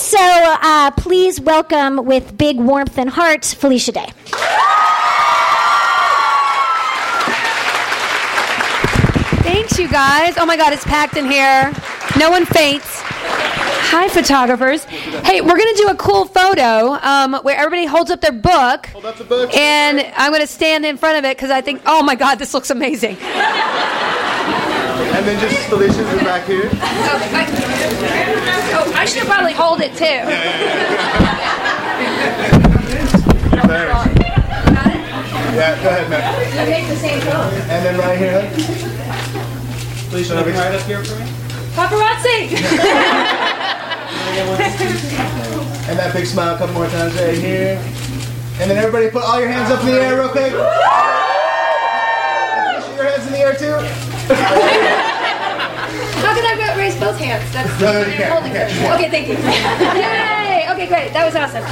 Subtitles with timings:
[0.00, 4.06] And so, uh, please welcome with big warmth and heart, Felicia Day.
[9.42, 10.38] Thanks, you guys.
[10.38, 11.70] Oh my God, it's packed in here.
[12.18, 12.86] No one faints.
[13.92, 14.84] Hi, photographers.
[14.84, 18.86] Hey, we're going to do a cool photo um, where everybody holds up their book.
[18.86, 19.54] Hold up the book.
[19.54, 22.36] And I'm going to stand in front of it because I think, oh my God,
[22.36, 23.18] this looks amazing.
[25.16, 26.70] And then just Felicia's in the back here.
[28.72, 30.24] Oh, I should probably hold it too.
[33.66, 33.92] Thanks.
[35.54, 36.22] Yeah, go ahead, man.
[36.62, 37.52] Okay, the same phone.
[37.70, 38.48] And then right here.
[40.10, 41.04] Felicia, right up here.
[41.04, 41.26] for me?
[41.74, 42.50] Paparazzi!
[45.90, 47.76] And that big smile a couple more times right here.
[48.60, 50.52] And then everybody put all your hands up in the air real quick.
[50.52, 50.62] Your
[53.10, 53.74] hands in the air too.
[56.22, 57.50] How can I go- raise both hands?
[57.52, 58.70] That's No, no, you holding You can't.
[58.70, 58.92] it.
[58.94, 59.34] Okay, thank you.
[60.00, 60.66] Yay!
[60.70, 61.12] Okay, great.
[61.12, 61.64] That was awesome.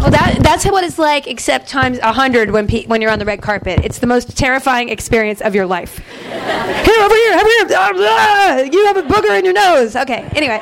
[0.00, 3.18] Well, that that's what it's like, except times a hundred when pe- when you're on
[3.18, 3.80] the red carpet.
[3.84, 5.98] It's the most terrifying experience of your life.
[5.98, 7.66] Here, over here, over here.
[7.76, 9.94] Ah, ah, you have a booger in your nose.
[9.96, 10.22] Okay.
[10.34, 10.58] Anyway,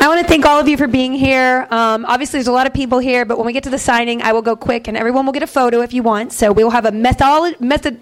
[0.00, 1.66] I want to thank all of you for being here.
[1.70, 4.22] Um, obviously, there's a lot of people here, but when we get to the signing,
[4.22, 6.32] I will go quick, and everyone will get a photo if you want.
[6.32, 7.98] So we will have a method method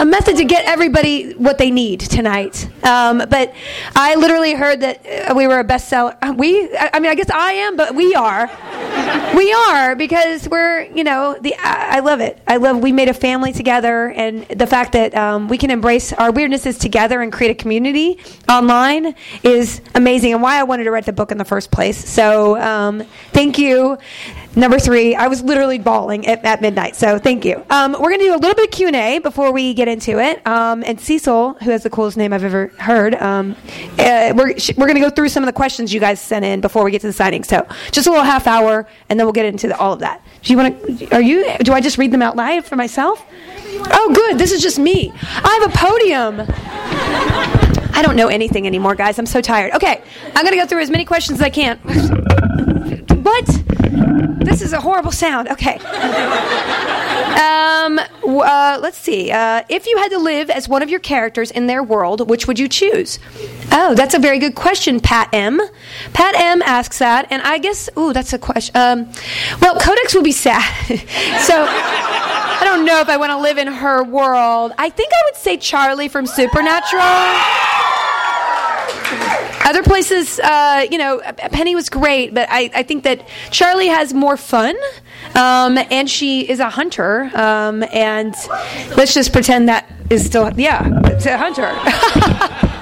[0.00, 2.66] a method to get everybody what they need tonight.
[2.82, 3.54] Um, but
[3.94, 6.16] I literally heard that uh, we were a bestseller.
[6.22, 8.50] Uh, We, I mean, I guess I am, but we are.
[9.32, 11.54] We are because we're, you know, the.
[11.58, 12.38] I I love it.
[12.46, 12.78] I love.
[12.82, 16.78] We made a family together, and the fact that um, we can embrace our weirdnesses
[16.78, 20.34] together and create a community online is amazing.
[20.34, 22.08] And why I wanted to write the book in the first place.
[22.08, 23.02] So um,
[23.32, 23.98] thank you.
[24.54, 26.94] Number three, I was literally bawling at, at midnight.
[26.94, 27.64] So thank you.
[27.70, 29.88] Um, we're going to do a little bit of Q and A before we get
[29.88, 30.46] into it.
[30.46, 33.56] Um, and Cecil, who has the coolest name I've ever heard, um,
[33.98, 36.44] uh, we're sh- we're going to go through some of the questions you guys sent
[36.44, 37.44] in before we get to the signing.
[37.44, 40.22] So just a little half hour, and then we'll get into the, all of that.
[40.42, 41.14] Do you want to?
[41.14, 41.56] Are you?
[41.60, 43.24] Do I just read them out loud for myself?
[43.90, 44.36] Oh, good.
[44.36, 45.12] This is just me.
[45.22, 47.71] I have a podium.
[47.92, 49.18] I don't know anything anymore, guys.
[49.18, 49.72] I'm so tired.
[49.74, 51.78] Okay, I'm going to go through as many questions as I can.
[53.22, 53.46] What?
[54.44, 55.48] This is a horrible sound.
[55.48, 55.78] Okay.
[57.32, 59.30] Um, uh, let's see.
[59.30, 62.46] Uh, if you had to live as one of your characters in their world, which
[62.46, 63.18] would you choose?
[63.70, 65.60] Oh, that's a very good question, Pat M.
[66.12, 68.76] Pat M asks that, and I guess, ooh, that's a question.
[68.76, 69.10] Um,
[69.60, 70.62] well, Codex would be sad.
[71.40, 74.72] so I don't know if I want to live in her world.
[74.78, 77.81] I think I would say Charlie from Supernatural.
[79.72, 84.12] Other places, uh, you know, Penny was great, but I, I think that Charlie has
[84.12, 84.76] more fun,
[85.34, 87.30] um, and she is a hunter.
[87.34, 88.34] Um, and
[88.98, 91.72] let's just pretend that is still, yeah, it's a hunter.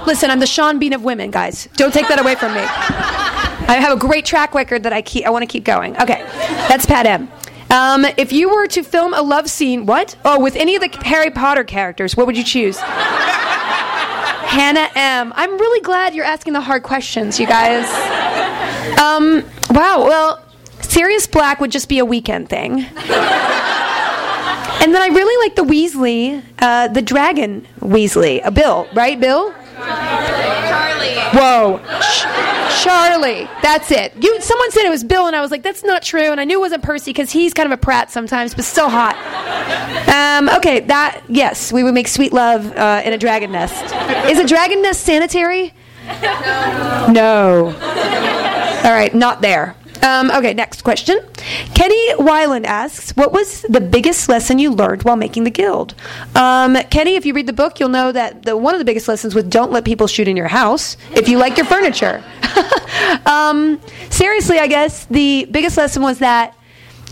[0.05, 1.69] Listen, I'm the Sean Bean of women, guys.
[1.77, 2.61] Don't take that away from me.
[2.61, 5.25] I have a great track record that I keep.
[5.25, 5.97] I want to keep going.
[5.97, 6.25] Okay,
[6.69, 7.31] that's Pat M.
[7.71, 10.17] Um, if you were to film a love scene, what?
[10.25, 12.81] Oh, with any of the Harry Potter characters, what would you choose?
[14.51, 15.33] Hannah M.
[15.37, 17.87] I'm really glad you're asking the hard questions, you guys.
[18.99, 20.45] Um, wow, well,
[20.81, 22.81] Sirius Black would just be a weekend thing.
[24.83, 28.45] And then I really like the Weasley, uh, the dragon Weasley.
[28.45, 29.55] Uh, Bill, right, Bill?
[29.81, 31.15] Charlie.
[31.39, 31.81] Whoa.
[32.01, 33.49] Ch- Charlie.
[33.63, 34.13] That's it.
[34.23, 36.31] You, someone said it was Bill, and I was like, that's not true.
[36.31, 38.89] And I knew it wasn't Percy because he's kind of a prat sometimes, but still
[38.89, 39.17] hot.
[40.09, 43.83] Um, okay, that, yes, we would make sweet love uh, in a dragon nest.
[44.31, 45.73] Is a dragon nest sanitary?
[47.13, 47.75] No.
[48.85, 49.77] All right, not there.
[50.03, 51.19] Um, okay, next question.
[51.75, 55.95] Kenny Weiland asks, "What was the biggest lesson you learned while making the guild?"
[56.35, 59.09] Um, Kenny, if you read the book, you'll know that the, one of the biggest
[59.09, 62.23] lessons was don't let people shoot in your house if you like your furniture.
[63.27, 63.81] um,
[64.11, 66.55] seriously, I guess the biggest lesson was that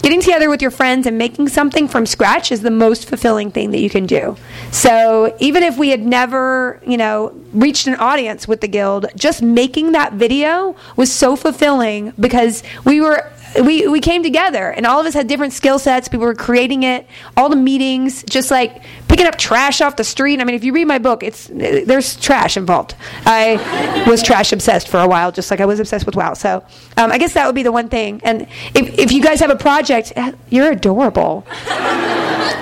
[0.03, 3.71] getting together with your friends and making something from scratch is the most fulfilling thing
[3.73, 4.37] that you can do.
[4.71, 9.43] So even if we had never, you know, reached an audience with the guild, just
[9.43, 15.00] making that video was so fulfilling because we were we we came together, and all
[15.00, 16.09] of us had different skill sets.
[16.09, 17.06] People were creating it,
[17.37, 20.41] all the meetings, just like picking up trash off the street.
[20.41, 22.95] I mean, if you read my book, it's there's trash involved.
[23.25, 26.35] I was trash obsessed for a while, just like I was obsessed with WoW.
[26.35, 26.65] So
[26.97, 28.21] um, I guess that would be the one thing.
[28.25, 28.43] And
[28.75, 30.12] if if you guys have a project,
[30.50, 31.45] you're adorable.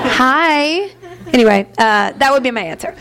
[0.08, 0.90] Hi.
[1.32, 2.94] Anyway, uh, that would be my answer.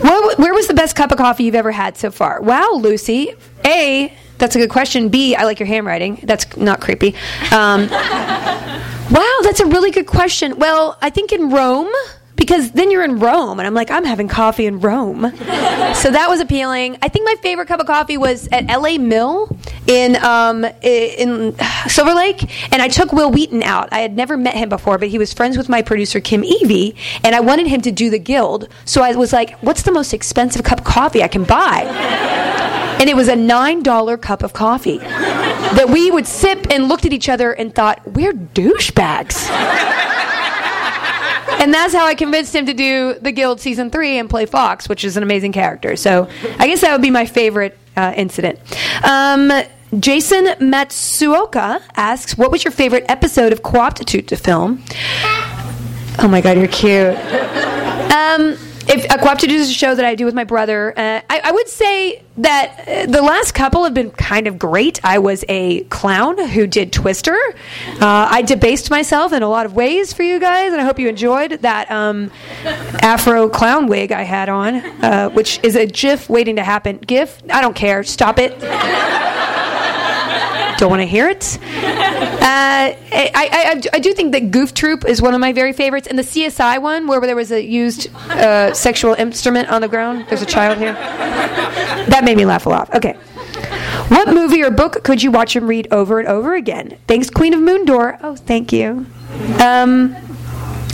[0.00, 2.40] What, where was the best cup of coffee you've ever had so far?
[2.40, 3.34] Wow, Lucy.
[3.66, 4.12] A,
[4.42, 5.08] that's a good question.
[5.08, 6.18] B, I like your handwriting.
[6.24, 7.14] That's not creepy.
[7.52, 10.58] Um, wow, that's a really good question.
[10.58, 11.88] Well, I think in Rome
[12.42, 15.20] because then you're in Rome, and I'm like, I'm having coffee in Rome.
[15.94, 16.98] so that was appealing.
[17.00, 19.56] I think my favorite cup of coffee was at LA Mill
[19.86, 21.54] in um, in
[21.86, 22.42] Silver Lake,
[22.72, 23.90] and I took Wil Wheaton out.
[23.92, 26.96] I had never met him before, but he was friends with my producer Kim Evey,
[27.22, 28.66] and I wanted him to do the guild.
[28.86, 31.82] So I was like, "What's the most expensive cup of coffee I can buy?"
[32.98, 37.04] and it was a nine dollar cup of coffee that we would sip and looked
[37.04, 39.48] at each other and thought, "We're douchebags."
[41.62, 44.88] And that's how I convinced him to do the Guild season three and play Fox,
[44.88, 45.94] which is an amazing character.
[45.94, 46.28] So
[46.58, 48.58] I guess that would be my favorite uh, incident.
[49.04, 49.52] Um,
[50.00, 54.82] Jason Matsuoka asks, "What was your favorite episode of Co-optitude to film?"
[56.18, 57.16] Oh my God, you're cute.
[58.12, 58.58] Um,
[58.88, 61.52] if a Co-optitude is a show that I do with my brother, uh, I, I,
[61.52, 65.00] would say that uh, the last couple have been kind of great.
[65.04, 67.38] I was a clown who did Twister.
[68.00, 70.98] Uh, I debased myself in a lot of ways for you guys, and I hope
[70.98, 72.30] you enjoyed that um,
[72.64, 76.98] Afro clown wig I had on, uh, which is a GIF waiting to happen.
[76.98, 77.42] GIF?
[77.50, 78.02] I don't care.
[78.04, 78.52] Stop it.
[80.78, 81.58] Don't want to hear it.
[82.42, 86.06] Uh, I, I, I, do think that Goof Troop is one of my very favorites,
[86.08, 90.26] and the CSI one where there was a used uh, sexual instrument on the ground.
[90.28, 90.92] There's a child here.
[90.94, 92.92] That made me laugh a lot.
[92.94, 93.12] Okay.
[94.08, 96.98] What movie or book could you watch and read over and over again?
[97.06, 98.18] Thanks, Queen of Moondor.
[98.22, 99.06] Oh, thank you.
[99.60, 100.16] Um,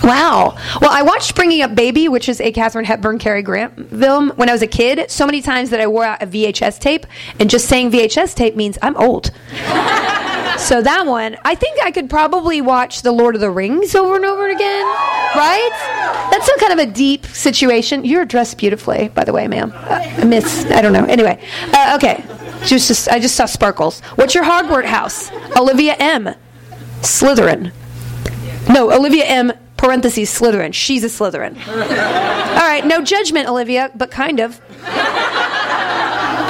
[0.03, 0.57] Wow.
[0.81, 4.49] Well, I watched Bringing Up Baby, which is a Katharine Hepburn Cary Grant film, when
[4.49, 5.11] I was a kid.
[5.11, 7.07] So many times that I wore out a VHS tape,
[7.41, 9.27] and just saying VHS tape means I'm old.
[10.59, 14.17] so that one, I think I could probably watch The Lord of the Rings over
[14.17, 14.87] and over again.
[15.35, 16.29] Right?
[16.31, 18.05] That's some kind of a deep situation.
[18.05, 19.73] You're dressed beautifully, by the way, ma'am.
[19.75, 21.05] Uh, miss, I don't know.
[21.05, 21.43] Anyway,
[21.75, 22.25] uh, okay.
[22.65, 24.01] Just, just, I just saw sparkles.
[24.15, 25.31] What's your Hogwarts house?
[25.57, 26.35] Olivia M.
[27.01, 27.73] Slytherin.
[28.69, 30.75] No, Olivia M parentheses Slytherin.
[30.75, 31.57] She's a Slytherin.
[31.69, 34.61] All right, no judgment, Olivia, but kind of.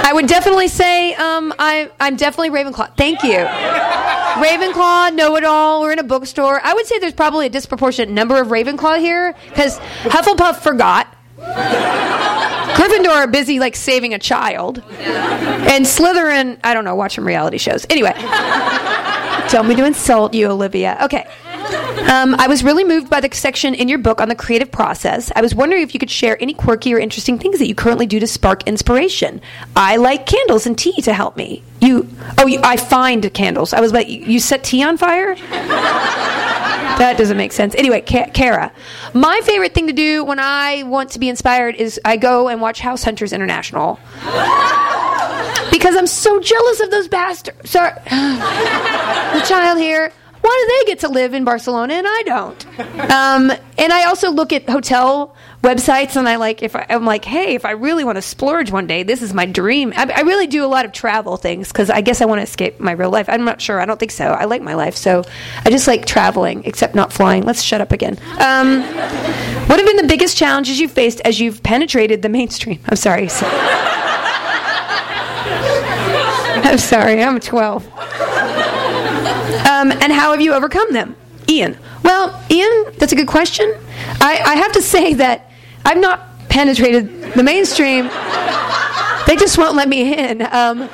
[0.00, 2.96] I would definitely say um, I, I'm definitely Ravenclaw.
[2.96, 3.36] Thank you.
[3.36, 5.82] Ravenclaw, know it all.
[5.82, 6.60] We're in a bookstore.
[6.64, 11.14] I would say there's probably a disproportionate number of Ravenclaw here because Hufflepuff forgot.
[11.38, 17.84] Gryffindor are busy like saving a child, and Slytherin, I don't know, watching reality shows.
[17.90, 18.12] Anyway,
[19.50, 20.96] don't me to insult you, Olivia.
[21.02, 21.26] Okay.
[22.08, 25.30] Um, I was really moved by the section in your book on the creative process.
[25.36, 28.06] I was wondering if you could share any quirky or interesting things that you currently
[28.06, 29.42] do to spark inspiration.
[29.76, 31.62] I like candles and tea to help me.
[31.80, 33.72] You, oh, you, I find candles.
[33.72, 35.34] I was like, you set tea on fire?
[36.98, 37.74] that doesn't make sense.
[37.74, 38.72] Anyway, Kara,
[39.12, 42.60] my favorite thing to do when I want to be inspired is I go and
[42.60, 44.00] watch House Hunters International.
[45.70, 47.70] because I'm so jealous of those bastards.
[47.70, 47.92] Sorry.
[48.04, 52.66] the child here why do they get to live in Barcelona and I don't?
[53.10, 57.24] Um, and I also look at hotel websites and I like if I, am like,
[57.24, 59.92] hey, if I really want to splurge one day, this is my dream.
[59.96, 62.44] I, I really do a lot of travel things because I guess I want to
[62.44, 63.28] escape my real life.
[63.28, 63.80] I'm not sure.
[63.80, 64.26] I don't think so.
[64.26, 65.24] I like my life, so
[65.64, 67.44] I just like traveling, except not flying.
[67.44, 68.18] Let's shut up again.
[68.38, 68.82] Um,
[69.68, 72.80] what have been the biggest challenges you've faced as you've penetrated the mainstream?
[72.86, 73.28] I'm sorry.
[76.60, 77.22] I'm sorry.
[77.22, 77.86] I'm 12.
[79.78, 81.14] Um, and how have you overcome them?
[81.48, 81.78] Ian.
[82.02, 83.72] Well, Ian, that's a good question.
[84.20, 85.50] I, I have to say that
[85.84, 88.04] I've not penetrated the mainstream.
[89.26, 90.42] They just won't let me in.
[90.42, 90.88] Um,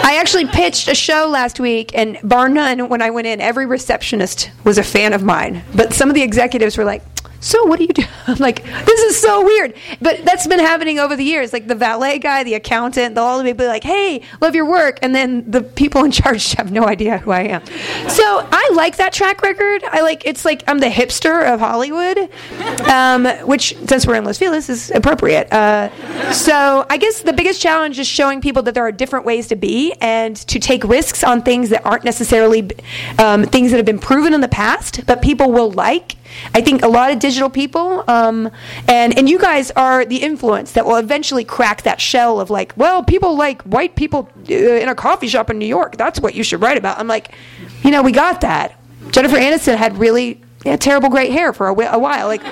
[0.00, 3.66] I actually pitched a show last week, and bar none, when I went in, every
[3.66, 5.64] receptionist was a fan of mine.
[5.74, 7.02] But some of the executives were like,
[7.40, 8.02] so what do you do?
[8.26, 9.74] I'm like, this is so weird.
[10.00, 11.52] But that's been happening over the years.
[11.52, 14.98] Like the valet guy, the accountant, they'll all be like, hey, love your work.
[15.02, 17.64] And then the people in charge have no idea who I am.
[18.08, 19.82] So I like that track record.
[19.84, 22.18] I like, it's like I'm the hipster of Hollywood,
[22.88, 25.52] um, which, since we're in Los Feliz, is appropriate.
[25.52, 25.90] Uh,
[26.32, 29.56] so I guess the biggest challenge is showing people that there are different ways to
[29.56, 32.70] be and to take risks on things that aren't necessarily
[33.18, 36.17] um, things that have been proven in the past, but people will like
[36.54, 38.50] I think a lot of digital people, um,
[38.86, 42.72] and and you guys are the influence that will eventually crack that shell of like,
[42.76, 45.96] well, people like white people uh, in a coffee shop in New York.
[45.96, 46.98] That's what you should write about.
[46.98, 47.34] I'm like,
[47.82, 48.78] you know, we got that.
[49.10, 50.40] Jennifer Aniston had really
[50.80, 52.26] terrible great hair for a, whi- a while.
[52.26, 52.42] Like,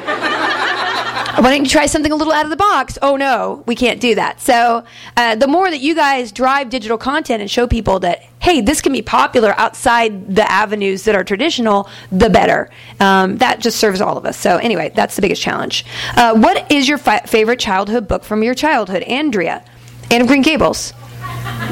[1.37, 2.99] why don't you try something a little out of the box?
[3.03, 4.41] Oh no, we can't do that.
[4.41, 4.85] So
[5.17, 8.81] uh, the more that you guys drive digital content and show people that hey, this
[8.81, 12.71] can be popular outside the avenues that are traditional, the better.
[13.01, 14.39] Um, that just serves all of us.
[14.39, 15.85] So anyway, that's the biggest challenge.
[16.17, 19.65] Uh, what is your fi- favorite childhood book from your childhood, Andrea?
[20.11, 20.93] Anne of Green Gables.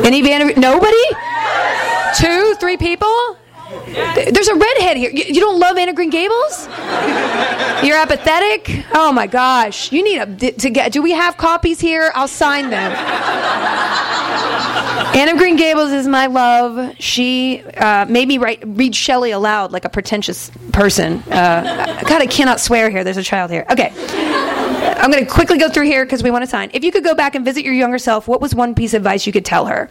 [0.02, 0.60] Any Anne?
[0.60, 1.04] Nobody?
[2.16, 3.36] Two, three people?
[4.14, 5.10] There's a redhead here.
[5.10, 6.66] You, don't love Anne of Green Gables?
[7.82, 8.84] You're apathetic?
[8.94, 9.92] Oh my gosh.
[9.92, 12.12] You need a to get do we have copies here?
[12.14, 12.92] I'll sign them.
[15.14, 16.96] Anne of Green Gables is my love.
[16.98, 21.18] She uh, made me write, read Shelley aloud like a pretentious person.
[21.30, 23.04] Uh, God, I cannot swear here.
[23.04, 23.64] There's a child here.
[23.70, 23.92] Okay.
[25.04, 26.70] I'm going to quickly go through here because we want to sign.
[26.72, 29.02] If you could go back and visit your younger self, what was one piece of
[29.02, 29.90] advice you could tell her?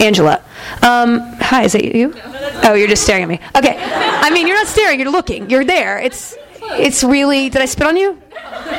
[0.00, 0.42] Angela.
[0.82, 2.12] Um, hi, is it you?
[2.64, 3.40] Oh, you're just staring at me.
[3.56, 3.76] Okay.
[3.78, 5.50] I mean, you're not staring, you're looking.
[5.50, 5.98] You're there.
[5.98, 8.20] It's it's really Did I spit on you?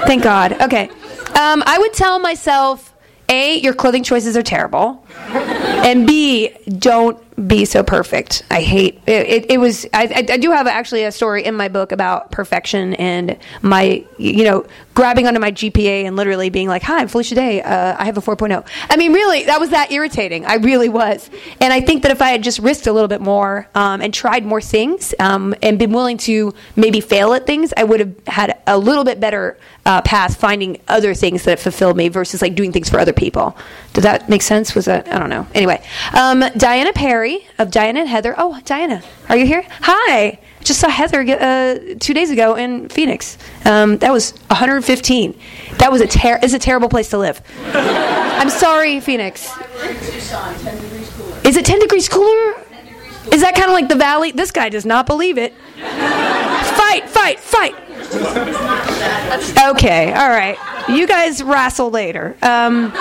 [0.06, 0.62] Thank God.
[0.62, 0.90] Okay.
[1.36, 2.94] Um, I would tell myself
[3.30, 5.06] A, your clothing choices are terrible.
[5.30, 6.50] And B,
[6.80, 8.44] don't be so perfect.
[8.50, 9.28] I hate it.
[9.28, 9.86] It, it was.
[9.92, 14.46] I, I, do have actually a story in my book about perfection and my, you
[14.46, 17.62] know, grabbing onto my GPA and literally being like, "Hi, I'm Felicia Day.
[17.62, 20.46] Uh, I have a 4.0." I mean, really, that was that irritating.
[20.46, 21.30] I really was.
[21.60, 24.14] And I think that if I had just risked a little bit more um, and
[24.14, 28.16] tried more things um, and been willing to maybe fail at things, I would have
[28.28, 32.56] had a little bit better uh, path finding other things that fulfilled me versus like
[32.56, 33.58] doing things for other people.
[33.94, 34.76] Did that make sense?
[34.76, 35.48] Was that I don't know.
[35.54, 38.36] Anyway, um, Diana Perry of Diana and Heather.
[38.38, 39.66] Oh, Diana, are you here?
[39.82, 40.40] Hi.
[40.64, 43.38] Just saw Heather uh, two days ago in Phoenix.
[43.66, 45.40] Um, that was 115.
[45.78, 47.40] That was a ter- is a terrible place to live.
[47.74, 49.48] I'm sorry, Phoenix.
[51.46, 52.56] Is it 10 degrees cooler?
[53.32, 54.32] Is that kind of like the valley?
[54.32, 55.54] This guy does not believe it.
[55.78, 57.76] fight, fight, fight.
[59.72, 60.58] Okay, all right.
[60.88, 62.36] You guys wrestle later.
[62.42, 62.92] Um,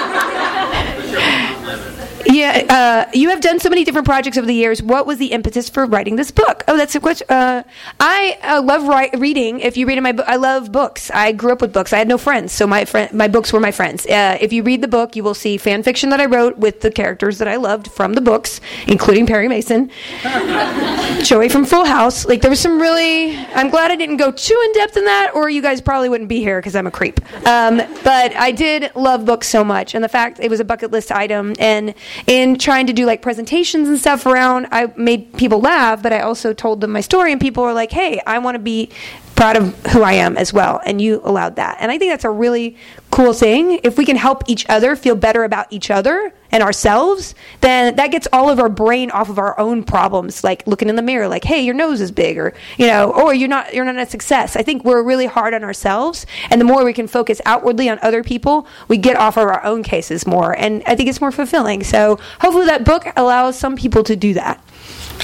[2.27, 4.83] yeah, uh, you have done so many different projects over the years.
[4.83, 6.65] What was the impetus for writing this book?
[6.69, 7.27] Oh, that's a question.
[7.29, 7.63] Uh,
[8.01, 9.61] I uh, love write- reading.
[9.61, 11.11] If you read in my book, I love books.
[11.13, 11.93] I grew up with books.
[11.93, 14.07] I had no friends, so my friend, my books were my friends.
[14.07, 16.81] Uh, if you read the book, you will see fan fiction that I wrote with
[16.81, 19.91] the characters that I loved from the books, including Perry Mason,
[21.23, 22.27] Joey from Full House.
[22.27, 23.37] Like there was some really.
[23.55, 26.29] I'm glad I didn't go too in depth in that, or you guys probably wouldn't
[26.29, 27.21] be here because I'm a creep.
[27.47, 30.91] Um, but I did love books so much, and the fact it was a bucket
[30.91, 31.95] list item, and
[32.27, 36.21] in trying to do like presentations and stuff around, I made people laugh, but I
[36.21, 38.91] also told them my story, and people were like, "Hey, I want to be
[39.35, 42.25] proud of who I am as well," and you allowed that, and I think that's
[42.25, 42.77] a really
[43.11, 43.81] cool thing.
[43.83, 48.13] If we can help each other feel better about each other and ourselves, then that
[48.13, 51.27] gets all of our brain off of our own problems, like looking in the mirror,
[51.27, 54.07] like, "Hey, your nose is big," or you know, "Or you're not you're not a
[54.07, 57.89] success." I think we're really hard on ourselves, and the more we can focus outwardly
[57.89, 61.21] on other people, we get off of our own cases more, and I think it's
[61.21, 61.83] more fulfilling.
[61.83, 64.63] So hopefully, that book allows some people to do that.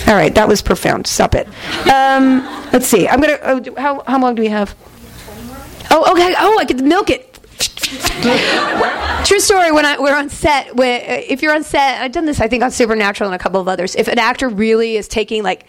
[0.08, 1.06] All right, that was profound.
[1.06, 1.46] Stop it.
[1.88, 3.06] Um, let's see.
[3.06, 3.38] I'm gonna.
[3.42, 4.74] Oh, how how long do we have?
[5.92, 6.34] Oh, okay.
[6.36, 7.29] Oh, I to milk it.
[9.24, 9.72] True story.
[9.72, 12.40] When I we're on set, when, uh, if you're on set, I've done this.
[12.40, 13.94] I think on Supernatural and a couple of others.
[13.96, 15.66] If an actor really is taking like,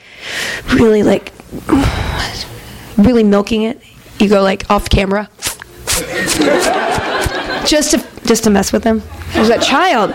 [0.73, 1.31] really like,
[2.97, 3.81] really milking it,
[4.19, 5.29] you go like off camera,
[7.65, 9.01] just to just to mess with them.
[9.33, 10.11] There's that child.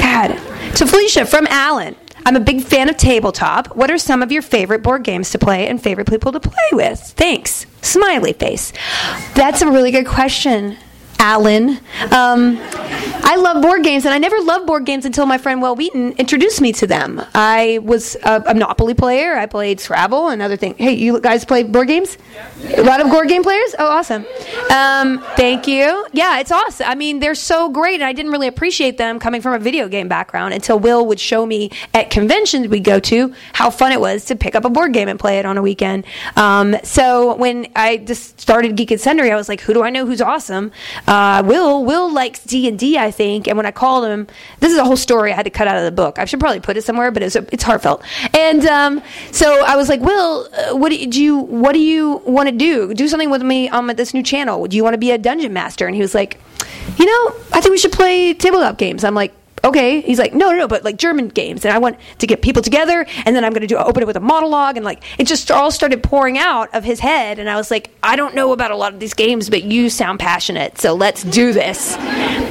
[0.00, 0.38] God.
[0.76, 1.96] To Felicia from Allen.
[2.26, 3.68] I'm a big fan of tabletop.
[3.76, 6.68] What are some of your favorite board games to play and favorite people to play
[6.72, 6.98] with?
[7.00, 7.66] Thanks.
[7.82, 8.72] Smiley face.
[9.36, 10.76] That's a really good question.
[11.18, 11.78] Alan.
[12.10, 12.58] Um,
[13.28, 16.12] I love board games, and I never loved board games until my friend Wil Wheaton
[16.12, 17.20] introduced me to them.
[17.34, 19.34] I was a, a Monopoly player.
[19.34, 20.76] I played Scrabble and other things.
[20.78, 22.16] Hey, you guys play board games?
[22.76, 23.74] A lot of board game players?
[23.78, 24.24] Oh, awesome.
[24.70, 26.06] Um, thank you.
[26.12, 26.86] Yeah, it's awesome.
[26.88, 29.88] I mean, they're so great, and I didn't really appreciate them coming from a video
[29.88, 34.00] game background until Will would show me at conventions we go to how fun it
[34.00, 36.04] was to pick up a board game and play it on a weekend.
[36.36, 39.90] Um, so when I just started Geek and Sundry, I was like, who do I
[39.90, 40.72] know who's awesome?
[41.06, 43.46] Uh, Will Will likes D and D, I think.
[43.46, 44.26] And when I called him,
[44.60, 46.18] this is a whole story I had to cut out of the book.
[46.18, 48.02] I should probably put it somewhere, but it's it's heartfelt.
[48.34, 52.48] And um, so I was like, Will, uh, what do you, what do you want
[52.48, 52.94] to do?
[52.94, 54.66] Do something with me on this new channel.
[54.66, 55.86] Do you want to be a dungeon master?
[55.86, 56.40] And he was like,
[56.98, 59.04] you know, I think we should play tabletop games.
[59.04, 59.34] I'm like
[59.64, 60.00] okay.
[60.00, 61.64] He's like, no, no, no, but like German games.
[61.64, 64.06] And I want to get people together, and then I'm going to do open it
[64.06, 67.38] with a monologue, and like it just all started pouring out of his head.
[67.38, 69.90] And I was like, I don't know about a lot of these games, but you
[69.90, 71.96] sound passionate, so let's do this.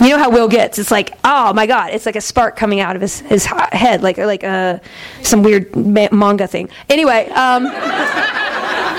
[0.02, 0.80] You know how Will gets?
[0.80, 4.04] It's like, oh my god, it's like a spark coming out of his his head,
[4.04, 4.80] like like uh,
[5.22, 6.70] some weird ma- manga thing.
[6.90, 7.30] Anyway.
[7.30, 7.68] Um,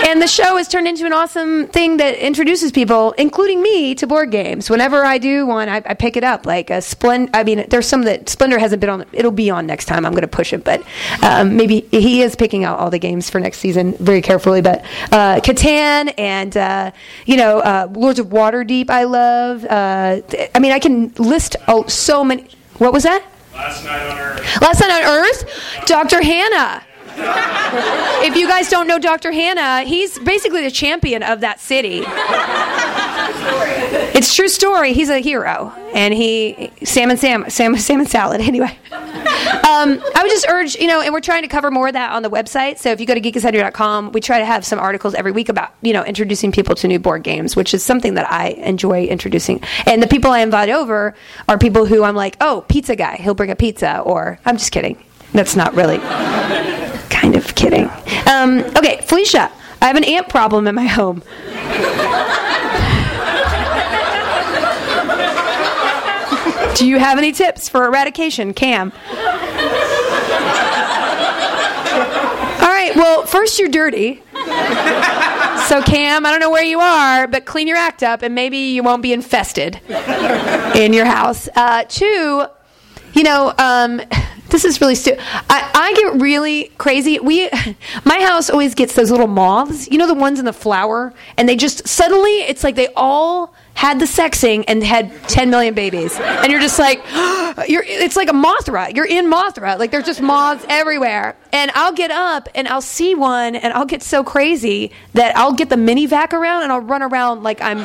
[0.06, 4.06] and the show has turned into an awesome thing that introduces people, including me, to
[4.06, 4.68] board games.
[4.70, 6.46] Whenever I do one, I, I pick it up.
[6.46, 9.04] Like a Splend, I mean, there's some that Splendor hasn't been on.
[9.12, 10.06] It'll be on next time.
[10.06, 10.82] I'm going to push it, but
[11.22, 14.62] um, maybe he is picking out all the games for next season very carefully.
[14.62, 16.90] But uh, Catan and uh,
[17.26, 19.64] you know uh, Lords of Waterdeep, I love.
[19.64, 20.22] Uh,
[20.54, 22.48] I mean, I can list oh, so many.
[22.78, 23.24] What was that?
[23.54, 24.60] Last night on Earth.
[24.60, 26.22] Last night on Earth, Dr.
[26.22, 26.82] Hannah.
[27.18, 29.32] if you guys don't know Dr.
[29.32, 32.04] Hannah, he's basically the champion of that city.
[34.16, 34.94] It's true story.
[34.94, 38.40] He's a hero, and he salmon sam sam salmon salad.
[38.46, 41.92] Anyway, um, I would just urge you know, and we're trying to cover more of
[41.92, 42.78] that on the website.
[42.78, 45.74] So if you go to geekandsundry.com, we try to have some articles every week about
[45.82, 49.60] you know introducing people to new board games, which is something that I enjoy introducing.
[49.84, 51.14] And the people I invite over
[51.46, 54.72] are people who I'm like, oh, pizza guy, he'll bring a pizza, or I'm just
[54.72, 54.96] kidding.
[55.32, 55.98] That's not really
[57.10, 57.90] kind of kidding.
[58.26, 61.22] Um, okay, Felicia, I have an ant problem in my home.
[66.76, 68.92] Do you have any tips for eradication, Cam?
[72.60, 74.22] All right, well, first you're dirty.
[75.68, 78.58] So, Cam, I don't know where you are, but clean your act up and maybe
[78.58, 79.80] you won't be infested
[80.76, 81.48] in your house.
[81.56, 82.44] Uh, two,
[83.14, 84.02] you know, um,
[84.50, 85.20] this is really stupid.
[85.48, 87.18] I, I get really crazy.
[87.18, 87.48] We,
[88.04, 89.90] my house always gets those little moths.
[89.90, 93.54] You know the ones in the flower, and they just suddenly it's like they all
[93.76, 96.98] had the sexing and had 10 million babies, and you're just like,
[97.68, 97.84] you're.
[97.86, 98.96] It's like a Mothra.
[98.96, 99.78] You're in Mothra.
[99.78, 101.36] Like there's just moths everywhere.
[101.52, 105.52] And I'll get up and I'll see one, and I'll get so crazy that I'll
[105.52, 107.80] get the mini vac around and I'll run around like I'm,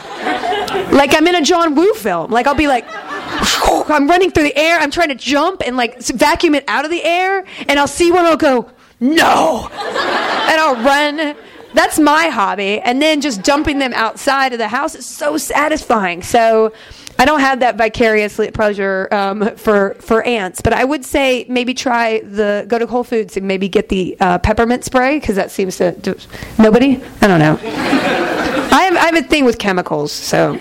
[0.94, 2.32] like I'm in a John Woo film.
[2.32, 2.86] Like I'll be like.
[3.90, 4.80] I'm running through the air.
[4.80, 8.12] I'm trying to jump and like vacuum it out of the air, and I'll see
[8.12, 8.26] one.
[8.26, 8.70] I'll go,
[9.00, 11.36] no, and I'll run.
[11.74, 16.24] That's my hobby, and then just dumping them outside of the house is so satisfying.
[16.24, 16.74] So.
[17.20, 21.76] I don't have that vicarious pleasure um, for for ants, but I would say maybe
[21.76, 25.52] try the go to Whole Foods and maybe get the uh, peppermint spray because that
[25.52, 26.16] seems to do,
[26.58, 27.00] nobody.
[27.22, 27.60] I don't know.
[27.62, 30.56] I have I have a thing with chemicals, so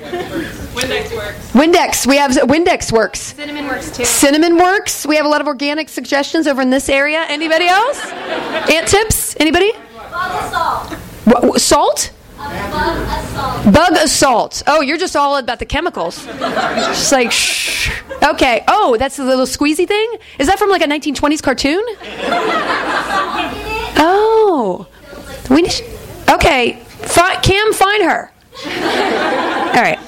[0.75, 1.53] Windex works.
[1.53, 2.07] Windex.
[2.07, 3.21] We have Windex works.
[3.21, 4.05] Cinnamon works too.
[4.05, 5.07] Cinnamon works.
[5.07, 7.25] We have a lot of organic suggestions over in this area.
[7.29, 8.05] Anybody else?
[8.07, 9.35] Ant tips?
[9.41, 9.73] Anybody?
[11.25, 12.13] What, salt?
[12.39, 14.05] Bug assault.
[14.05, 14.63] Assault.
[14.67, 16.25] Oh, you're just all about the chemicals.
[16.25, 17.91] Just like shh.
[18.23, 18.65] Okay.
[18.67, 20.15] Oh, that's the little squeezy thing.
[20.39, 21.85] Is that from like a 1920s cartoon?
[24.03, 24.87] Oh,
[25.51, 25.63] we.
[25.63, 25.73] Need,
[26.31, 28.33] okay, Fi- Cam, find her.
[28.65, 29.99] All right.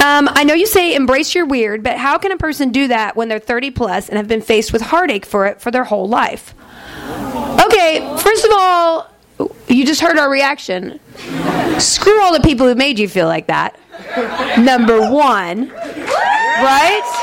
[0.00, 3.14] Um, I know you say embrace your weird, but how can a person do that
[3.16, 6.08] when they're 30 plus and have been faced with heartache for it for their whole
[6.08, 6.54] life?
[7.64, 9.11] Okay, first of all,
[9.68, 11.00] you just heard our reaction.
[11.78, 13.78] Screw all the people who made you feel like that.
[14.58, 17.21] Number one, right?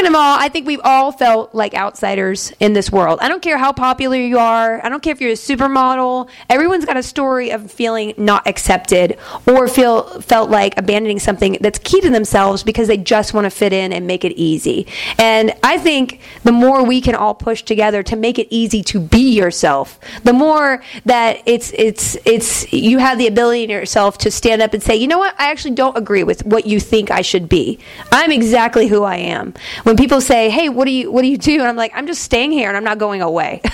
[0.00, 3.18] Second of all, I think we've all felt like outsiders in this world.
[3.20, 4.82] I don't care how popular you are.
[4.82, 6.30] I don't care if you're a supermodel.
[6.48, 11.78] Everyone's got a story of feeling not accepted or feel felt like abandoning something that's
[11.80, 14.86] key to themselves because they just want to fit in and make it easy.
[15.18, 19.00] And I think the more we can all push together to make it easy to
[19.00, 24.30] be yourself, the more that it's it's it's you have the ability in yourself to
[24.30, 27.10] stand up and say, you know what, I actually don't agree with what you think
[27.10, 27.78] I should be.
[28.10, 29.52] I'm exactly who I am.
[29.96, 32.22] People say, "Hey, what do you what do you do?" and I'm like, "I'm just
[32.22, 33.60] staying here and I'm not going away."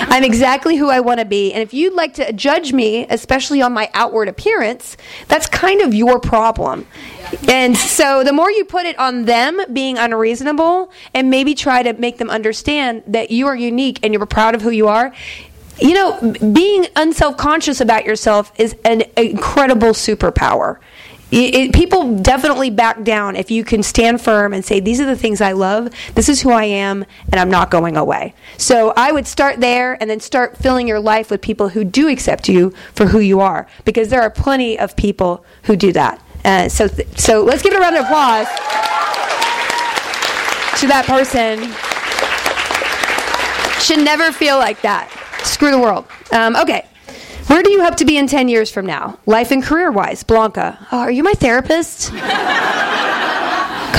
[0.00, 1.52] I'm exactly who I want to be.
[1.52, 5.92] And if you'd like to judge me, especially on my outward appearance, that's kind of
[5.92, 6.86] your problem.
[7.48, 11.92] And so the more you put it on them being unreasonable and maybe try to
[11.94, 15.12] make them understand that you are unique and you're proud of who you are,
[15.80, 20.78] you know, being unself conscious about yourself is an incredible superpower.
[21.30, 25.06] It, it, people definitely back down if you can stand firm and say, These are
[25.06, 28.34] the things I love, this is who I am, and I'm not going away.
[28.56, 32.08] So I would start there and then start filling your life with people who do
[32.08, 36.22] accept you for who you are, because there are plenty of people who do that.
[36.44, 38.46] Uh, so, th- so let's give it a round of applause
[40.80, 41.58] to that person.
[43.82, 45.10] Should never feel like that.
[45.44, 46.06] Screw the world.
[46.32, 46.86] Um, okay.
[47.48, 49.18] Where do you hope to be in 10 years from now?
[49.26, 50.22] Life and career wise.
[50.22, 50.86] Blanca.
[50.92, 52.12] Oh, are you my therapist?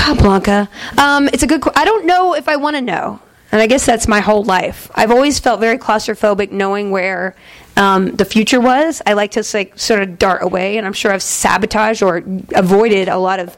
[0.00, 0.68] God, Blanca.
[0.96, 1.60] Um, it's a good.
[1.60, 4.44] Qu- I don't know if I want to know, and I guess that's my whole
[4.44, 4.90] life.
[4.94, 7.34] I've always felt very claustrophobic, knowing where
[7.76, 9.02] um, the future was.
[9.04, 12.22] I like to like sort of dart away, and I'm sure I've sabotaged or
[12.54, 13.56] avoided a lot of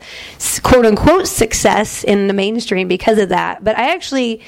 [0.62, 3.62] quote unquote success in the mainstream because of that.
[3.62, 4.40] But I actually.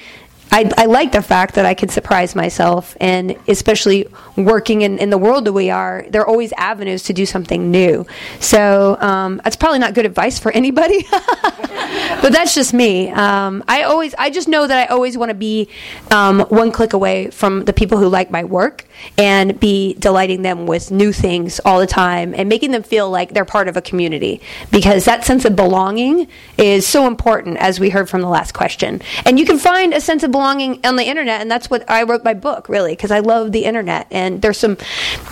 [0.55, 5.11] I, I like the fact that I can surprise myself, and especially working in, in
[5.11, 8.07] the world that we are, there are always avenues to do something new.
[8.39, 13.11] So um, that's probably not good advice for anybody, but that's just me.
[13.11, 15.69] Um, I always, I just know that I always want to be
[16.13, 18.87] um, one click away from the people who like my work
[19.19, 23.35] and be delighting them with new things all the time and making them feel like
[23.35, 24.41] they're part of a community
[24.71, 29.03] because that sense of belonging is so important, as we heard from the last question.
[29.27, 32.03] And you can find a sense of belonging on the internet, and that's what I
[32.05, 34.07] wrote my book really because I love the internet.
[34.11, 34.77] And there's some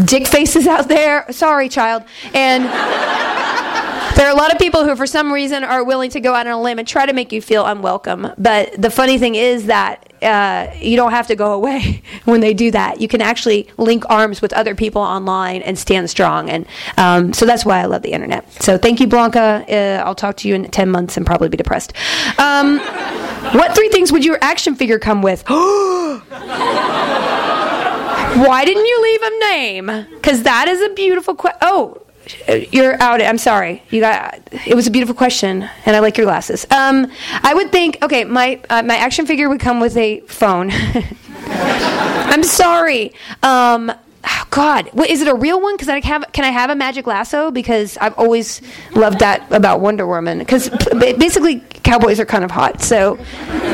[0.04, 1.30] dick faces out there.
[1.30, 2.04] Sorry, child.
[2.34, 2.64] And
[4.16, 6.46] there are a lot of people who, for some reason, are willing to go out
[6.46, 8.32] on a limb and try to make you feel unwelcome.
[8.38, 12.54] But the funny thing is that uh, you don't have to go away when they
[12.54, 13.00] do that.
[13.00, 16.48] You can actually link arms with other people online and stand strong.
[16.50, 18.50] And um, so that's why I love the internet.
[18.62, 19.64] So thank you, Blanca.
[19.68, 21.92] Uh, I'll talk to you in 10 months and probably be depressed.
[22.38, 22.78] Um,
[23.52, 25.44] what three things would your action figure come with?
[28.32, 30.06] Why didn't you leave a name?
[30.14, 31.58] Because that is a beautiful question.
[31.60, 32.02] Oh,
[32.70, 33.20] you're out.
[33.20, 33.82] I'm sorry.
[33.90, 34.40] You got.
[34.66, 36.66] It was a beautiful question, and I like your glasses.
[36.70, 37.10] Um,
[37.42, 37.98] I would think.
[38.02, 40.70] Okay, my uh, my action figure would come with a phone.
[41.46, 43.12] I'm sorry.
[43.42, 43.92] Um,
[44.24, 45.74] oh, God, what, is it a real one?
[45.74, 46.24] Because I have.
[46.32, 47.50] Can I have a magic lasso?
[47.50, 48.62] Because I've always
[48.94, 50.38] loved that about Wonder Woman.
[50.38, 52.82] Because basically, cowboys are kind of hot.
[52.82, 53.18] So,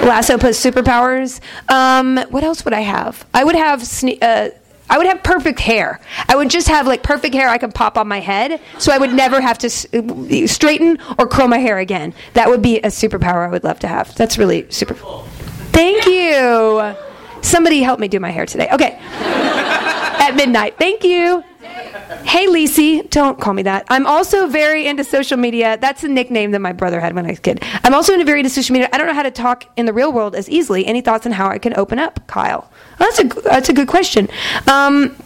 [0.04, 1.40] lasso plus superpowers.
[1.70, 3.26] Um, what else would I have?
[3.34, 3.80] I would have.
[3.80, 4.50] Sne- uh,
[4.90, 6.00] I would have perfect hair.
[6.28, 8.98] I would just have like perfect hair I could pop on my head, so I
[8.98, 9.86] would never have to s-
[10.50, 12.14] straighten or curl my hair again.
[12.34, 14.14] That would be a superpower I would love to have.
[14.14, 14.94] That's really super.
[15.72, 16.94] Thank you.
[17.42, 18.68] Somebody help me do my hair today.
[18.72, 18.98] Okay.
[20.20, 20.76] At midnight.
[20.78, 21.44] Thank you.
[22.24, 23.08] Hey, Lisi.
[23.10, 23.84] Don't call me that.
[23.88, 25.76] I'm also very into social media.
[25.78, 27.62] That's a nickname that my brother had when I was a kid.
[27.84, 28.88] I'm also into very into social media.
[28.92, 30.86] I don't know how to talk in the real world as easily.
[30.86, 32.70] Any thoughts on how I can open up, Kyle?
[32.98, 34.28] That's a that's a good question.
[34.66, 35.16] Um,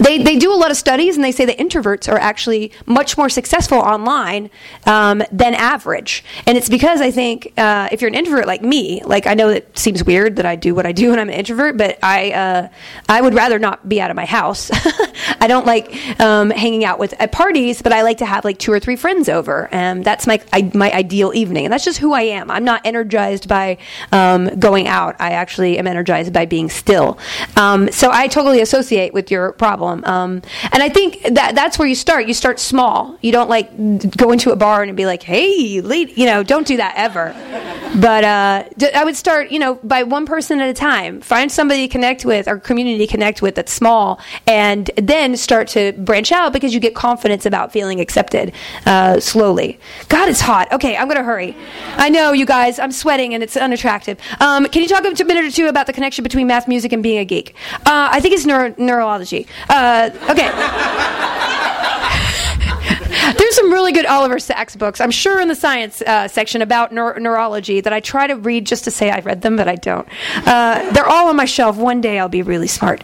[0.00, 3.18] they, they do a lot of studies and they say that introverts are actually much
[3.18, 4.50] more successful online
[4.86, 6.24] um, than average.
[6.46, 9.50] And it's because I think uh, if you're an introvert like me, like I know
[9.50, 12.32] it seems weird that I do what I do when I'm an introvert, but I
[12.32, 12.68] uh,
[13.08, 14.70] I would rather not be out of my house.
[15.40, 18.58] I don't like um, hanging out with at parties, but I like to have like
[18.58, 19.68] two or three friends over.
[19.70, 22.50] And that's my I, my ideal evening, and that's just who I am.
[22.50, 23.76] I'm not energized by
[24.12, 25.16] um, going out.
[25.18, 27.18] I actually am energized by being still.
[27.56, 29.89] Um, so I totally associate with your problem.
[30.04, 32.26] Um, and I think that that's where you start.
[32.26, 33.16] You start small.
[33.20, 33.68] You don't like
[34.16, 37.34] go into a bar and be like, "Hey, lady," you know, don't do that ever.
[38.00, 41.20] But uh, d- I would start, you know, by one person at a time.
[41.20, 45.68] Find somebody to connect with or community to connect with that's small, and then start
[45.68, 48.52] to branch out because you get confidence about feeling accepted
[48.86, 49.78] uh, slowly.
[50.08, 50.72] God, it's hot.
[50.72, 51.56] Okay, I'm gonna hurry.
[51.96, 52.78] I know, you guys.
[52.78, 54.18] I'm sweating and it's unattractive.
[54.40, 57.02] Um, can you talk a minute or two about the connection between math, music, and
[57.02, 57.54] being a geek?
[57.86, 59.46] Uh, I think it's neuro- neurology.
[59.68, 60.50] Uh, Uh, okay.
[63.10, 66.92] There's some really good Oliver Sacks books, I'm sure, in the science uh, section about
[66.92, 69.74] neur- neurology that I try to read just to say I've read them, but I
[69.74, 70.06] don't.
[70.46, 71.76] Uh, they're all on my shelf.
[71.76, 73.02] One day I'll be really smart.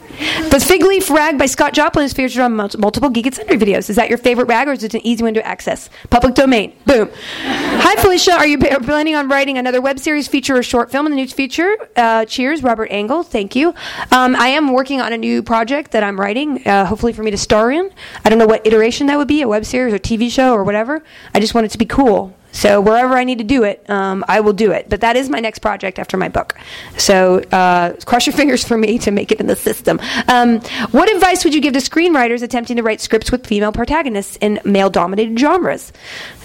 [0.51, 3.57] The Fig Leaf Rag by Scott Joplin is featured on mul- multiple Geek and Sundry
[3.59, 3.91] videos.
[3.91, 5.91] Is that your favorite rag, or is it an easy one to access?
[6.11, 6.73] Public domain.
[6.87, 7.11] Boom.
[7.43, 8.33] Hi, Felicia.
[8.33, 11.33] Are you planning on writing another web series, feature, or short film in the news
[11.33, 11.77] future?
[11.97, 13.23] Uh, cheers, Robert Engel.
[13.25, 13.71] Thank you.
[14.13, 17.31] Um, I am working on a new project that I'm writing, uh, hopefully for me
[17.33, 17.91] to star in.
[18.25, 20.63] I don't know what iteration that would be, a web series or TV show or
[20.63, 21.03] whatever.
[21.35, 22.35] I just want it to be cool.
[22.53, 24.89] So wherever I need to do it, um, I will do it.
[24.89, 26.55] But that is my next project after my book.
[26.97, 30.01] So uh, cross your fingers for me to make it in the system.
[30.29, 34.39] Um, what advice would you give to screenwriters attempting to write scripts with female protagonists
[34.41, 35.93] in male-dominated genres?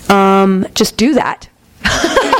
[0.09, 1.47] Um, just do that.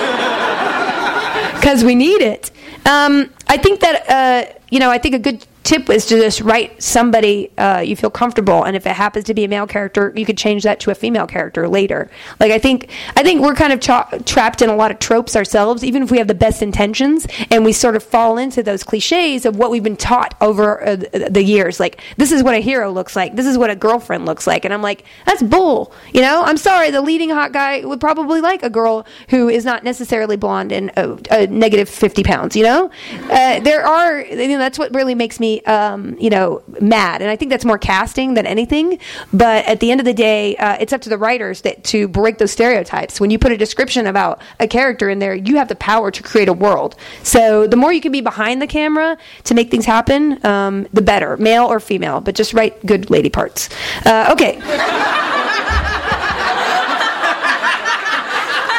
[1.61, 2.49] Because we need it.
[2.87, 6.41] Um, I think that, uh, you know, I think a good tip is to just
[6.41, 10.11] write somebody uh, you feel comfortable and if it happens to be a male character
[10.15, 12.09] you could change that to a female character later.
[12.39, 15.35] Like i think i think we're kind of tra- trapped in a lot of tropes
[15.35, 18.83] ourselves even if we have the best intentions and we sort of fall into those
[18.83, 21.79] cliches of what we've been taught over uh, the years.
[21.79, 23.35] Like this is what a hero looks like.
[23.35, 24.65] This is what a girlfriend looks like.
[24.65, 26.43] And i'm like that's bull you know?
[26.43, 30.37] I'm sorry the leading hot guy would probably like a girl who is not necessarily
[30.37, 32.89] blonde and uh, uh, negative 50 pounds you know?
[33.29, 37.21] Uh, there are you know that's what really makes me um, you know, mad.
[37.21, 38.99] And I think that's more casting than anything.
[39.33, 42.07] But at the end of the day, uh, it's up to the writers that, to
[42.07, 43.19] break those stereotypes.
[43.19, 46.23] When you put a description about a character in there, you have the power to
[46.23, 46.95] create a world.
[47.23, 51.01] So the more you can be behind the camera to make things happen, um, the
[51.01, 52.21] better, male or female.
[52.21, 53.69] But just write good lady parts.
[54.05, 54.55] Uh, okay.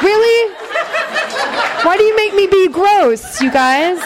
[0.03, 0.55] really?
[1.85, 3.99] Why do you make me be gross, you guys?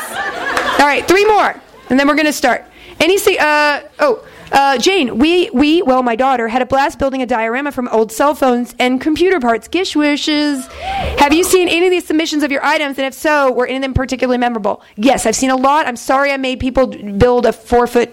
[0.81, 2.65] All right, three more, and then we're gonna start.
[3.01, 3.37] Any say?
[3.39, 7.73] Uh, oh, uh, Jane, we we well, my daughter had a blast building a diorama
[7.73, 9.69] from old cell phones and computer parts.
[9.69, 10.71] GISHWHES.
[11.19, 12.99] Have you seen any of these submissions of your items?
[12.99, 14.83] And if so, were any of them particularly memorable?
[14.97, 15.87] Yes, I've seen a lot.
[15.87, 18.11] I'm sorry I made people build a four foot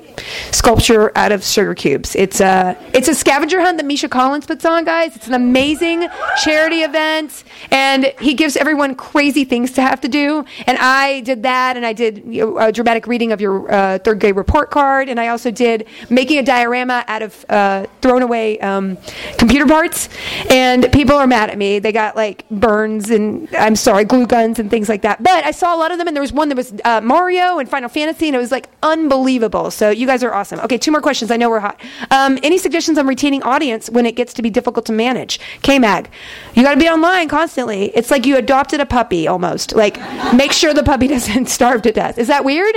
[0.52, 2.15] sculpture out of sugar cubes.
[2.15, 5.15] It's a it's a scavenger hunt that Misha Collins puts on, guys.
[5.15, 6.08] It's an amazing
[6.43, 10.46] charity event, and he gives everyone crazy things to have to do.
[10.65, 14.36] And I did that, and I did a dramatic reading of your uh, third grade
[14.36, 15.86] report card, and I also did
[16.23, 18.97] making a diorama out of uh, thrown away um,
[19.38, 20.07] computer parts.
[20.49, 21.79] And people are mad at me.
[21.79, 25.21] They got like burns and I'm sorry, glue guns and things like that.
[25.21, 27.59] But I saw a lot of them, and there was one that was uh, Mario
[27.59, 29.69] and Final Fantasy, and it was like unbelievable.
[29.69, 30.62] So you guys are awesome.
[30.62, 31.29] Okay, two more questions.
[31.29, 31.81] I know we're hot.
[32.09, 35.41] Um, any suggestions on retaining audience when it gets to be difficult to manage?
[35.62, 36.09] K-Mag,
[36.55, 37.91] you got to be online constantly.
[37.95, 39.75] It's like you adopted a puppy almost.
[39.75, 39.99] Like,
[40.33, 42.17] make sure the puppy doesn't starve to death.
[42.17, 42.75] Is that weird?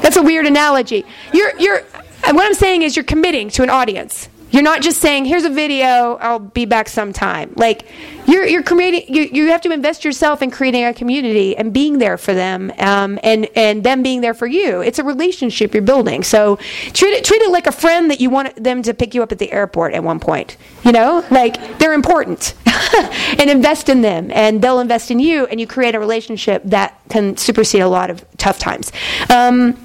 [0.00, 1.04] That's a weird analogy.
[1.32, 1.82] You're, you're,
[2.24, 4.28] and what I'm saying is you're committing to an audience.
[4.52, 6.18] You're not just saying, "Here's a video.
[6.20, 7.86] I'll be back sometime." Like
[8.26, 9.12] you're you're creating.
[9.12, 12.70] You, you have to invest yourself in creating a community and being there for them,
[12.78, 14.82] um, and and them being there for you.
[14.82, 16.22] It's a relationship you're building.
[16.22, 16.56] So
[16.92, 19.32] treat it treat it like a friend that you want them to pick you up
[19.32, 20.58] at the airport at one point.
[20.84, 22.54] You know, like they're important,
[23.38, 27.00] and invest in them, and they'll invest in you, and you create a relationship that
[27.08, 28.92] can supersede a lot of tough times.
[29.30, 29.81] Um,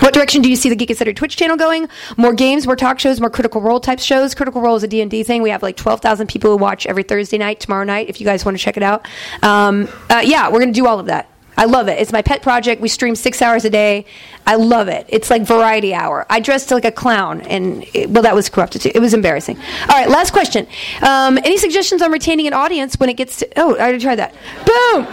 [0.00, 1.12] what direction do you see the Geek Etc.
[1.14, 1.88] Twitch channel going?
[2.16, 4.34] More games, more talk shows, more Critical Role type shows.
[4.34, 5.42] Critical Role is a D&D thing.
[5.42, 8.44] We have like 12,000 people who watch every Thursday night, tomorrow night, if you guys
[8.44, 9.06] want to check it out.
[9.42, 11.30] Um, uh, yeah, we're going to do all of that.
[11.56, 11.98] I love it.
[11.98, 12.82] It's my pet project.
[12.82, 14.04] We stream six hours a day.
[14.46, 15.06] I love it.
[15.08, 16.26] It's like variety hour.
[16.28, 18.92] I dressed like a clown, and it, well, that was corrupted too.
[18.94, 19.56] It was embarrassing.
[19.56, 20.66] All right, last question.
[21.00, 23.48] Um, any suggestions on retaining an audience when it gets to?
[23.56, 24.34] Oh, I already tried that.
[24.66, 25.06] Boom.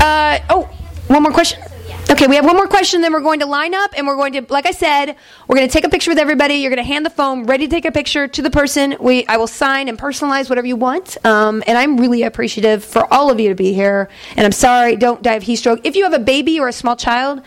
[0.00, 0.62] Uh, oh,
[1.08, 1.60] one more question.
[2.12, 4.34] Okay, we have one more question, then we're going to line up and we're going
[4.34, 5.16] to, like I said,
[5.48, 6.56] we're going to take a picture with everybody.
[6.56, 8.98] You're going to hand the phone, ready to take a picture to the person.
[9.00, 11.16] We, I will sign and personalize whatever you want.
[11.24, 14.10] Um, and I'm really appreciative for all of you to be here.
[14.36, 15.80] And I'm sorry, don't die of heat stroke.
[15.84, 17.40] If you have a baby or a small child,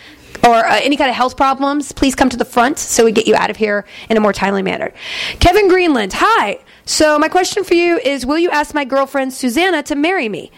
[0.43, 3.27] or uh, any kind of health problems, please come to the front so we get
[3.27, 4.91] you out of here in a more timely manner.
[5.39, 6.59] Kevin Greenland, hi.
[6.85, 10.51] So my question for you is, will you ask my girlfriend Susanna to marry me?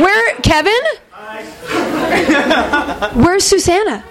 [0.00, 0.72] Where, Kevin?
[3.22, 4.02] Where's Susanna?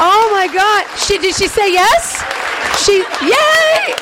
[0.00, 0.84] Oh my God!
[0.98, 2.22] She did she say yes?
[2.84, 3.94] She yay!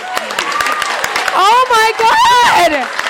[1.38, 3.05] Oh my God!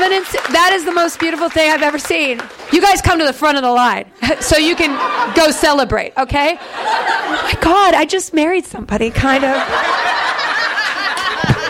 [0.00, 2.40] S- that is the most beautiful thing I've ever seen.
[2.72, 4.06] You guys come to the front of the line
[4.40, 4.96] so you can
[5.34, 6.56] go celebrate, okay?
[6.58, 9.54] Oh my God, I just married somebody, kind of.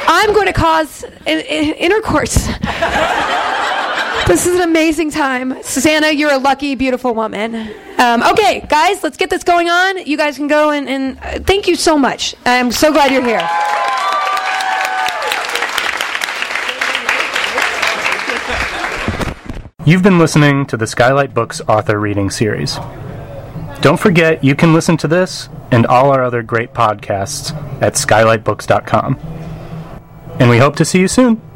[0.06, 2.48] I'm going to cause in- in- intercourse.
[4.28, 5.60] This is an amazing time.
[5.64, 7.56] Susanna, you're a lucky, beautiful woman.
[7.98, 10.06] Um, okay, guys, let's get this going on.
[10.06, 12.36] You guys can go and, and uh, thank you so much.
[12.46, 13.40] I'm so glad you're here.
[19.84, 22.76] You've been listening to the Skylight Books author reading series.
[23.80, 29.18] Don't forget you can listen to this and all our other great podcasts at skylightbooks.com.
[30.38, 31.42] And we hope to see you soon.